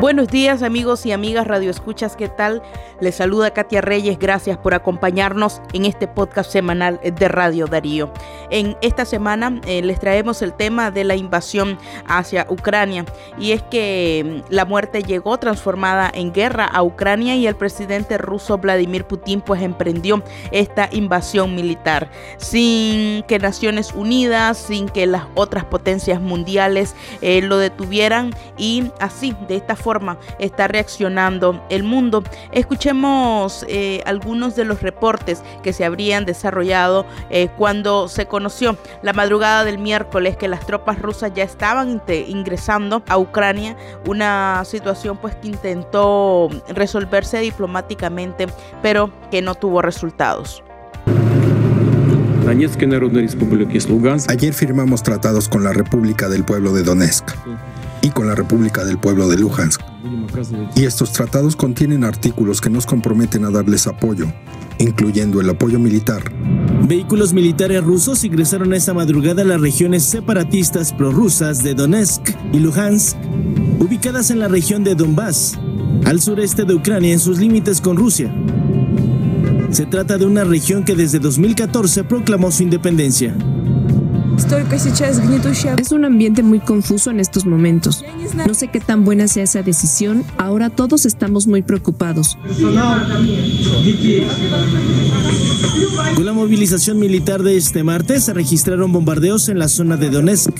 [0.00, 2.62] Buenos días amigos y amigas Radio Escuchas, ¿qué tal?
[3.00, 8.12] Les saluda Katia Reyes, gracias por acompañarnos en este podcast semanal de Radio Darío.
[8.50, 13.06] En esta semana eh, les traemos el tema de la invasión hacia Ucrania
[13.40, 18.18] y es que mm, la muerte llegó transformada en guerra a Ucrania y el presidente
[18.18, 20.22] ruso Vladimir Putin pues emprendió
[20.52, 27.58] esta invasión militar sin que Naciones Unidas, sin que las otras potencias mundiales eh, lo
[27.58, 29.87] detuvieran y así de esta forma
[30.38, 32.22] está reaccionando el mundo.
[32.52, 39.12] Escuchemos eh, algunos de los reportes que se habrían desarrollado eh, cuando se conoció la
[39.12, 45.34] madrugada del miércoles que las tropas rusas ya estaban ingresando a Ucrania, una situación pues
[45.36, 48.46] que intentó resolverse diplomáticamente,
[48.82, 50.62] pero que no tuvo resultados.
[54.28, 57.34] Ayer firmamos tratados con la República del Pueblo de Donetsk
[58.02, 59.80] y con la República del Pueblo de Luhansk.
[60.76, 64.26] Y estos tratados contienen artículos que nos comprometen a darles apoyo,
[64.78, 66.22] incluyendo el apoyo militar.
[66.86, 73.16] Vehículos militares rusos ingresaron esta madrugada a las regiones separatistas prorrusas de Donetsk y Luhansk,
[73.78, 75.58] ubicadas en la región de Donbass,
[76.04, 78.32] al sureste de Ucrania en sus límites con Rusia.
[79.70, 83.36] Se trata de una región que desde 2014 proclamó su independencia.
[85.78, 88.04] Es un ambiente muy confuso en estos momentos.
[88.46, 90.24] No sé qué tan buena sea esa decisión.
[90.36, 92.38] Ahora todos estamos muy preocupados.
[96.14, 100.52] Con la movilización militar de este martes se registraron bombardeos en la zona de Donetsk.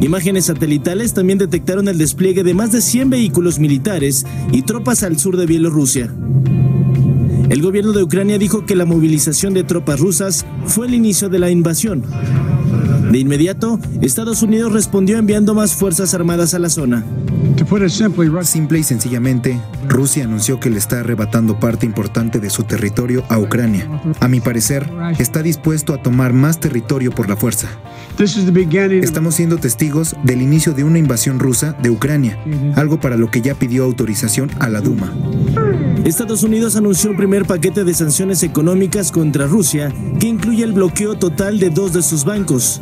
[0.00, 5.18] Imágenes satelitales también detectaron el despliegue de más de 100 vehículos militares y tropas al
[5.18, 6.14] sur de Bielorrusia.
[7.50, 11.38] El gobierno de Ucrania dijo que la movilización de tropas rusas fue el inicio de
[11.38, 12.04] la invasión.
[13.10, 17.06] De inmediato, Estados Unidos respondió enviando más fuerzas armadas a la zona.
[18.42, 19.58] Simple y sencillamente,
[19.88, 23.88] Rusia anunció que le está arrebatando parte importante de su territorio a Ucrania.
[24.20, 27.68] A mi parecer, está dispuesto a tomar más territorio por la fuerza.
[28.18, 32.38] Estamos siendo testigos del inicio de una invasión rusa de Ucrania,
[32.76, 35.12] algo para lo que ya pidió autorización a la Duma.
[36.04, 41.16] Estados Unidos anunció un primer paquete de sanciones económicas contra Rusia que incluye el bloqueo
[41.16, 42.80] total de dos de sus bancos.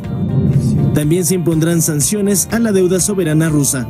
[0.93, 3.87] También se impondrán sanciones a la deuda soberana rusa.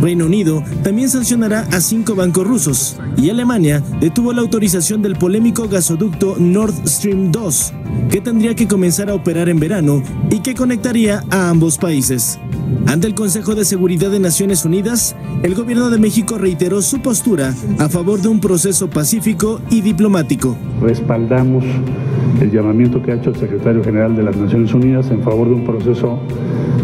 [0.00, 5.68] Reino Unido también sancionará a cinco bancos rusos y Alemania detuvo la autorización del polémico
[5.68, 7.72] gasoducto Nord Stream 2,
[8.10, 12.38] que tendría que comenzar a operar en verano y que conectaría a ambos países.
[12.86, 17.54] Ante el Consejo de Seguridad de Naciones Unidas, el gobierno de México reiteró su postura
[17.78, 20.56] a favor de un proceso pacífico y diplomático.
[20.80, 21.64] Respaldamos
[22.40, 25.54] el llamamiento que ha hecho el secretario general de las Naciones Unidas en favor de
[25.54, 26.18] un proceso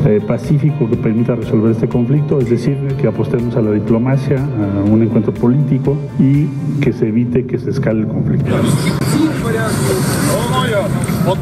[0.07, 4.91] eh, pacífico que permita resolver este conflicto, es decir, que apostemos a la diplomacia, a
[4.91, 6.47] un encuentro político y
[6.81, 8.55] que se evite que se escale el conflicto.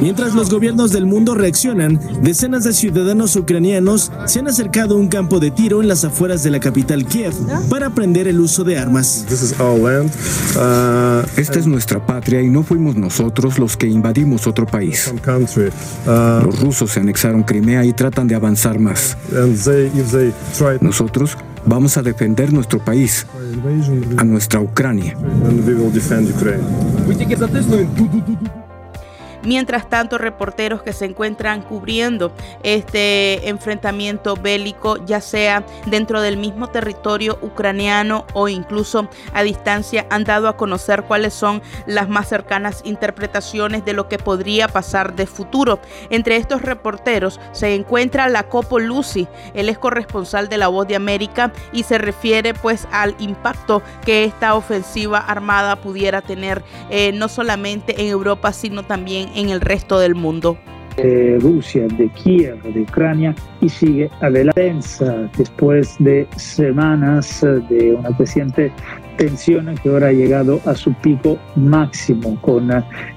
[0.01, 5.09] Mientras los gobiernos del mundo reaccionan, decenas de ciudadanos ucranianos se han acercado a un
[5.09, 7.33] campo de tiro en las afueras de la capital Kiev
[7.69, 9.27] para aprender el uso de armas.
[9.59, 15.13] Uh, Esta es nuestra patria y no fuimos nosotros los que invadimos otro país.
[16.07, 19.17] Uh, los rusos se anexaron Crimea y tratan de avanzar más.
[20.81, 23.27] Nosotros vamos a defender nuestro país,
[24.17, 25.17] a nuestra Ucrania.
[29.43, 32.33] Mientras tanto, reporteros que se encuentran cubriendo
[32.63, 40.25] este enfrentamiento bélico, ya sea dentro del mismo territorio ucraniano o incluso a distancia, han
[40.25, 45.27] dado a conocer cuáles son las más cercanas interpretaciones de lo que podría pasar de
[45.27, 45.81] futuro.
[46.11, 50.97] Entre estos reporteros se encuentra la Copo Lucy, él es corresponsal de La Voz de
[50.97, 57.29] América y se refiere pues al impacto que esta ofensiva armada pudiera tener eh, no
[57.29, 60.59] solamente en Europa, sino también en el resto del mundo.
[60.97, 64.75] De Rusia, de Kiev, de Ucrania y sigue adelante
[65.37, 67.41] después de semanas
[67.71, 68.73] de una creciente
[69.17, 72.69] tensión que ahora ha llegado a su pico máximo con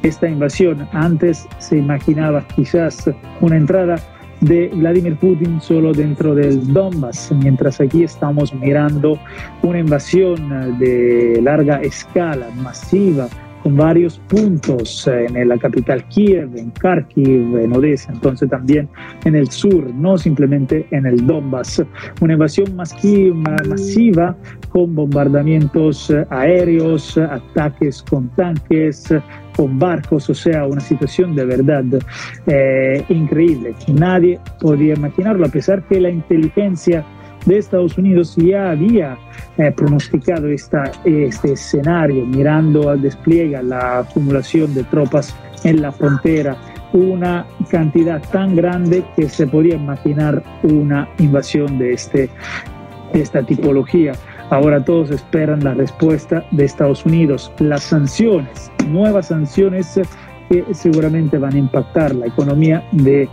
[0.04, 0.88] esta invasión.
[0.92, 3.10] Antes se imaginaba quizás
[3.40, 3.96] una entrada
[4.42, 9.18] de Vladimir Putin solo dentro del Donbass, mientras aquí estamos mirando
[9.64, 13.28] una invasión de larga escala, masiva,
[13.66, 18.90] varios puntos eh, en la capital Kiev, en Kharkiv, en Odessa, entonces también
[19.26, 21.84] en el sur, no simplemente en el Donbass.
[22.22, 24.36] Una invasión masiva
[24.70, 29.14] con bombardamientos eh, aéreos, ataques con tanques,
[29.56, 31.84] con barcos, o sea, una situación de verdad
[32.48, 33.74] eh, increíble.
[33.88, 37.06] Nadie podía imaginarlo, a pesar que la inteligencia
[37.46, 39.18] de Estados Unidos ya había
[39.58, 46.58] eh, pronosticado este escenario, mirando al despliegue, la acumulación de tropas en la frontera,
[46.94, 52.30] una cantidad tan grande que se podía imaginar una invasión de, este,
[53.14, 54.14] esta tipología.
[54.50, 57.52] Ahora todos esperan la respuesta de Estados Unidos.
[57.60, 60.00] Las sanciones, nuevas sanciones
[60.50, 63.30] que seguramente van a impactar la economía de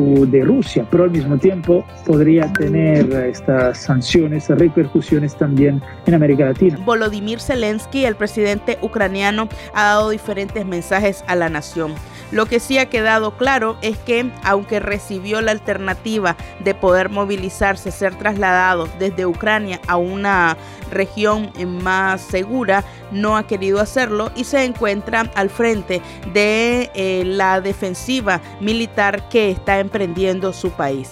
[0.00, 6.78] de Rusia, pero al mismo tiempo podría tener estas sanciones, repercusiones también en América Latina.
[6.84, 11.94] Volodymyr Zelensky, el presidente ucraniano, ha dado diferentes mensajes a la nación.
[12.30, 17.90] Lo que sí ha quedado claro es que, aunque recibió la alternativa de poder movilizarse,
[17.90, 20.56] ser trasladado desde Ucrania a una
[20.90, 27.60] región más segura, no ha querido hacerlo y se encuentra al frente de eh, la
[27.60, 31.10] defensiva militar que está emprendiendo su país.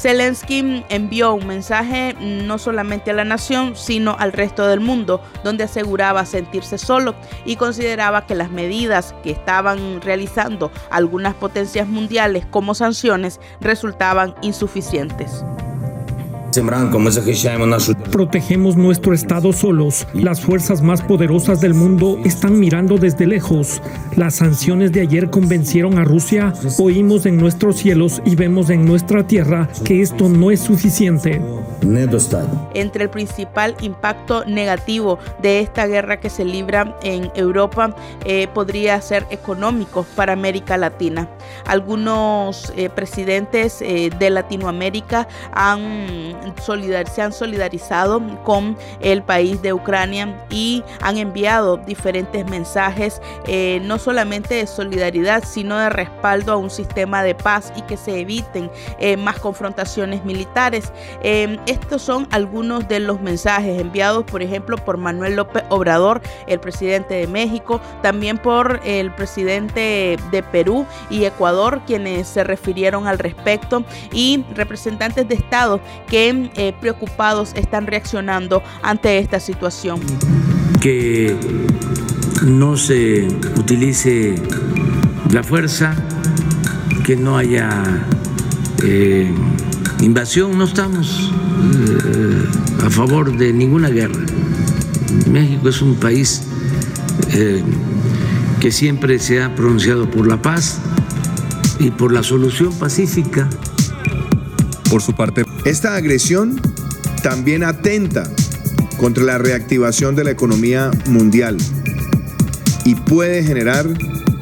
[0.00, 5.64] Zelensky envió un mensaje no solamente a la nación, sino al resto del mundo, donde
[5.64, 7.14] aseguraba sentirse solo
[7.44, 15.44] y consideraba que las medidas que estaban realizando algunas potencias mundiales como sanciones resultaban insuficientes.
[18.10, 20.06] Protegemos nuestro Estado solos.
[20.12, 23.80] Las fuerzas más poderosas del mundo están mirando desde lejos.
[24.16, 26.52] Las sanciones de ayer convencieron a Rusia.
[26.78, 31.40] Oímos en nuestros cielos y vemos en nuestra tierra que esto no es suficiente.
[32.74, 37.94] Entre el principal impacto negativo de esta guerra que se libra en Europa
[38.24, 41.28] eh, podría ser económico para América Latina.
[41.66, 46.39] Algunos eh, presidentes eh, de Latinoamérica han
[47.12, 53.98] se han solidarizado con el país de Ucrania y han enviado diferentes mensajes, eh, no
[53.98, 58.70] solamente de solidaridad, sino de respaldo a un sistema de paz y que se eviten
[58.98, 60.92] eh, más confrontaciones militares.
[61.22, 66.60] Eh, estos son algunos de los mensajes enviados, por ejemplo, por Manuel López Obrador, el
[66.60, 73.18] presidente de México, también por el presidente de Perú y Ecuador, quienes se refirieron al
[73.18, 80.00] respecto, y representantes de Estado que eh, preocupados están reaccionando ante esta situación.
[80.80, 81.36] Que
[82.44, 84.36] no se utilice
[85.30, 85.94] la fuerza,
[87.04, 87.68] que no haya
[88.84, 89.32] eh,
[90.00, 91.32] invasión, no estamos
[91.74, 94.24] eh, a favor de ninguna guerra.
[95.26, 96.46] México es un país
[98.60, 100.80] que siempre se ha pronunciado por la paz
[101.78, 103.48] y por la solución pacífica.
[104.90, 106.60] Por su parte, esta agresión
[107.22, 108.24] también atenta
[108.98, 111.56] contra la reactivación de la economía mundial
[112.84, 113.86] y puede generar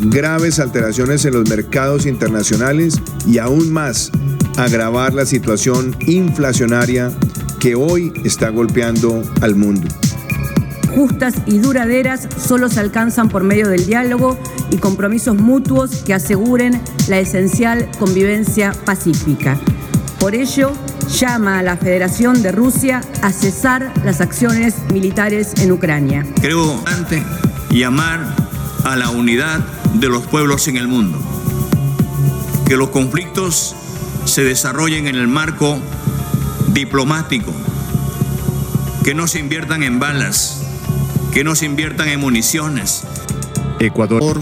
[0.01, 4.13] graves alteraciones en los mercados internacionales y aún más
[4.57, 7.13] agravar la situación inflacionaria
[7.61, 9.89] que hoy está golpeando al mundo.
[10.95, 14.39] Justas y duraderas solo se alcanzan por medio del diálogo
[14.71, 19.59] y compromisos mutuos que aseguren la esencial convivencia pacífica.
[20.19, 20.73] Por ello,
[21.09, 26.27] llama a la Federación de Rusia a cesar las acciones militares en Ucrania.
[26.41, 27.23] Creo importante
[27.71, 28.35] llamar
[28.85, 29.61] a la unidad
[29.95, 31.19] de los pueblos en el mundo.
[32.67, 33.75] Que los conflictos
[34.25, 35.79] se desarrollen en el marco
[36.69, 37.53] diplomático.
[39.05, 40.63] Que no se inviertan en balas.
[41.33, 43.05] Que no se inviertan en municiones.
[43.81, 44.41] Ecuador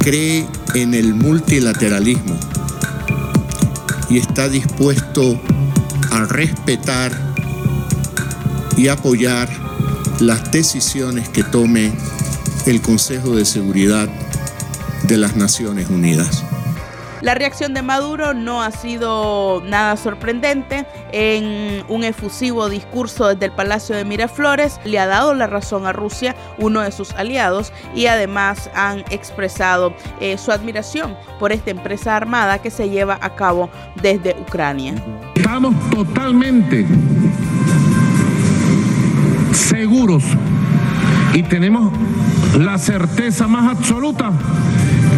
[0.00, 2.38] cree en el multilateralismo
[4.08, 5.40] y está dispuesto
[6.24, 7.12] respetar
[8.76, 9.48] y apoyar
[10.20, 11.92] las decisiones que tome
[12.66, 14.08] el Consejo de Seguridad
[15.04, 16.44] de las Naciones Unidas.
[17.22, 20.86] La reacción de Maduro no ha sido nada sorprendente.
[21.12, 25.92] En un efusivo discurso desde el Palacio de Miraflores le ha dado la razón a
[25.92, 32.16] Rusia, uno de sus aliados, y además han expresado eh, su admiración por esta empresa
[32.16, 33.70] armada que se lleva a cabo
[34.02, 34.94] desde Ucrania.
[35.46, 36.84] Estamos totalmente
[39.52, 40.24] seguros
[41.34, 41.92] y tenemos
[42.58, 44.32] la certeza más absoluta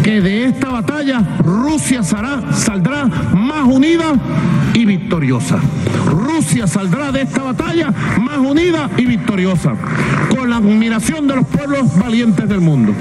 [0.04, 4.12] que de esta batalla Rusia saldrá más unida
[4.74, 5.60] y victoriosa.
[6.04, 9.76] Rusia saldrá de esta batalla más unida y victoriosa,
[10.28, 12.92] con la admiración de los pueblos valientes del mundo.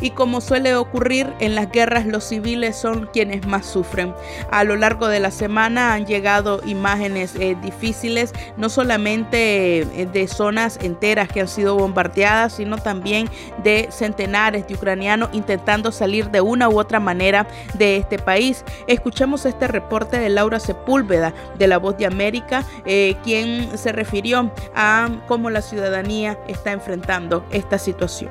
[0.00, 4.14] Y como suele ocurrir en las guerras, los civiles son quienes más sufren.
[4.50, 10.28] A lo largo de la semana han llegado imágenes eh, difíciles, no solamente eh, de
[10.28, 13.28] zonas enteras que han sido bombardeadas, sino también
[13.62, 18.64] de centenares de ucranianos intentando salir de una u otra manera de este país.
[18.86, 24.50] Escuchemos este reporte de Laura Sepúlveda de La Voz de América, eh, quien se refirió
[24.74, 28.30] a cómo la ciudadanía está enfrentando esta situación.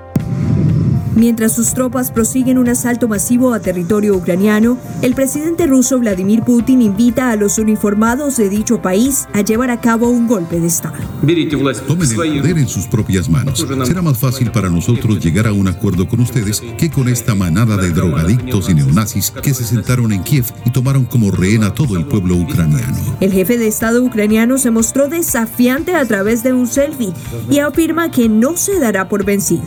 [1.18, 6.80] Mientras sus tropas prosiguen un asalto masivo a territorio ucraniano, el presidente ruso Vladimir Putin
[6.84, 10.98] invita a los uniformados de dicho país a llevar a cabo un golpe de Estado.
[11.88, 13.66] Tomen el poder en sus propias manos.
[13.86, 17.78] Será más fácil para nosotros llegar a un acuerdo con ustedes que con esta manada
[17.78, 21.98] de drogadictos y neonazis que se sentaron en Kiev y tomaron como rehén a todo
[21.98, 22.96] el pueblo ucraniano.
[23.22, 27.12] El jefe de Estado ucraniano se mostró desafiante a través de un selfie
[27.50, 29.64] y afirma que no se dará por vencido.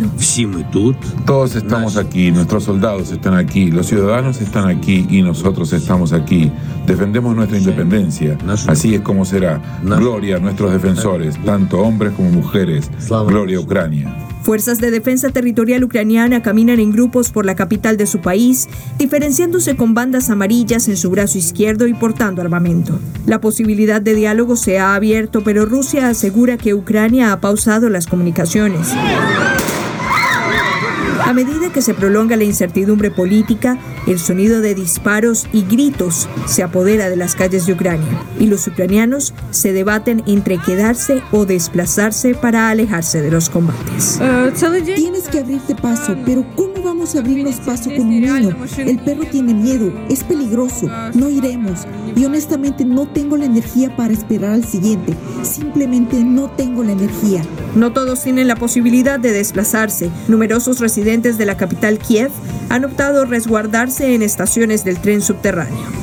[1.41, 6.53] Todos estamos aquí, nuestros soldados están aquí, los ciudadanos están aquí y nosotros estamos aquí.
[6.87, 8.37] Defendemos nuestra independencia.
[8.67, 9.59] Así es como será.
[9.83, 12.91] Gloria a nuestros defensores, tanto hombres como mujeres.
[13.09, 14.15] Gloria a Ucrania.
[14.43, 18.69] Fuerzas de defensa territorial ucraniana caminan en grupos por la capital de su país,
[18.99, 22.99] diferenciándose con bandas amarillas en su brazo izquierdo y portando armamento.
[23.25, 28.07] La posibilidad de diálogo se ha abierto, pero Rusia asegura que Ucrania ha pausado las
[28.07, 28.89] comunicaciones.
[31.25, 36.63] A medida que se prolonga la incertidumbre política, el sonido de disparos y gritos se
[36.63, 42.35] apodera de las calles de Ucrania y los ucranianos se debaten entre quedarse o desplazarse
[42.35, 44.19] para alejarse de los combates.
[44.97, 48.55] Tienes que abrirte paso, pero ¿cómo vamos a abrirnos paso con un niño?
[48.77, 51.87] El perro tiene miedo, es peligroso, no iremos.
[52.15, 55.15] Y honestamente no tengo la energía para esperar al siguiente.
[55.43, 57.43] Simplemente no tengo la energía.
[57.75, 60.11] No todos tienen la posibilidad de desplazarse.
[60.29, 62.33] Numerosos residentes de la capital Kiev
[62.69, 66.00] han optado resguardarse en estaciones del tren subterráneo.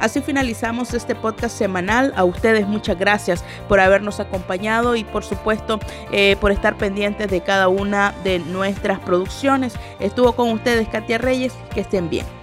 [0.00, 2.12] Así finalizamos este podcast semanal.
[2.16, 5.78] A ustedes muchas gracias por habernos acompañado y por supuesto
[6.12, 9.74] eh, por estar pendientes de cada una de nuestras producciones.
[10.00, 11.54] Estuvo con ustedes Katia Reyes.
[11.74, 12.37] Que estén bien.